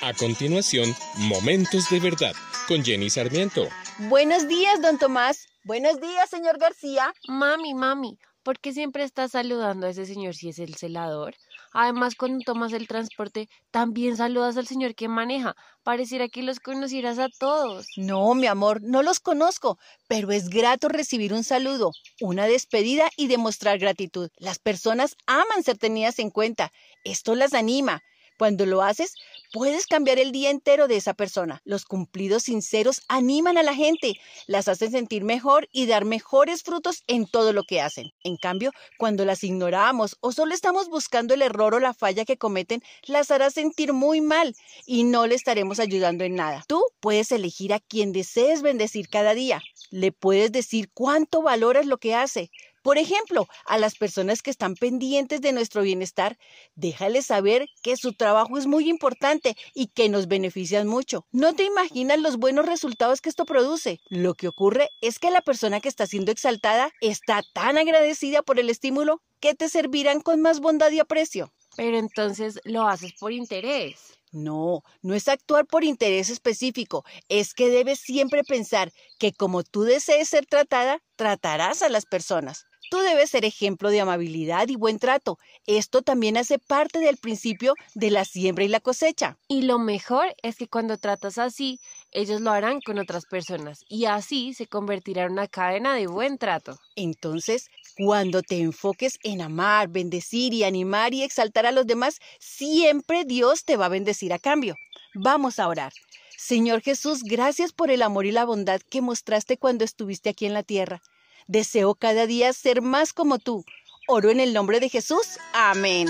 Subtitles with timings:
[0.00, 2.32] A continuación, Momentos de Verdad
[2.68, 3.66] con Jenny Sarmiento.
[4.08, 5.48] Buenos días, don Tomás.
[5.64, 7.12] Buenos días, señor García.
[7.26, 11.34] Mami, mami, ¿por qué siempre estás saludando a ese señor si es el celador?
[11.72, 15.56] Además, cuando tomas el transporte, también saludas al señor que maneja.
[15.82, 17.88] Pareciera que los conocieras a todos.
[17.96, 21.90] No, mi amor, no los conozco, pero es grato recibir un saludo,
[22.20, 24.30] una despedida y demostrar gratitud.
[24.36, 26.70] Las personas aman ser tenidas en cuenta.
[27.02, 28.00] Esto las anima.
[28.38, 29.14] Cuando lo haces,
[29.52, 31.60] puedes cambiar el día entero de esa persona.
[31.64, 34.14] Los cumplidos sinceros animan a la gente,
[34.46, 38.12] las hacen sentir mejor y dar mejores frutos en todo lo que hacen.
[38.22, 42.38] En cambio, cuando las ignoramos o solo estamos buscando el error o la falla que
[42.38, 44.54] cometen, las hará sentir muy mal
[44.86, 46.64] y no le estaremos ayudando en nada.
[46.68, 49.60] Tú puedes elegir a quien desees bendecir cada día.
[49.90, 52.50] Le puedes decir cuánto valoras lo que hace.
[52.88, 56.38] Por ejemplo, a las personas que están pendientes de nuestro bienestar,
[56.74, 61.26] déjales saber que su trabajo es muy importante y que nos benefician mucho.
[61.30, 64.00] No te imaginas los buenos resultados que esto produce.
[64.08, 68.58] Lo que ocurre es que la persona que está siendo exaltada está tan agradecida por
[68.58, 71.52] el estímulo que te servirán con más bondad y aprecio.
[71.76, 74.18] Pero entonces lo haces por interés.
[74.32, 79.82] No, no es actuar por interés específico, es que debes siempre pensar que como tú
[79.82, 82.64] desees ser tratada, tratarás a las personas.
[82.90, 85.38] Tú debes ser ejemplo de amabilidad y buen trato.
[85.66, 89.36] Esto también hace parte del principio de la siembra y la cosecha.
[89.46, 91.80] Y lo mejor es que cuando tratas así,
[92.12, 96.38] ellos lo harán con otras personas y así se convertirá en una cadena de buen
[96.38, 96.78] trato.
[96.96, 103.24] Entonces, cuando te enfoques en amar, bendecir y animar y exaltar a los demás, siempre
[103.24, 104.76] Dios te va a bendecir a cambio.
[105.14, 105.92] Vamos a orar.
[106.38, 110.54] Señor Jesús, gracias por el amor y la bondad que mostraste cuando estuviste aquí en
[110.54, 111.02] la tierra.
[111.46, 113.64] Deseo cada día ser más como tú.
[114.06, 115.38] Oro en el nombre de Jesús.
[115.52, 116.08] Amén.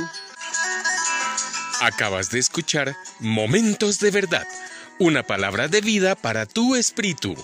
[1.80, 4.46] Acabas de escuchar Momentos de Verdad,
[4.98, 7.36] una palabra de vida para tu espíritu.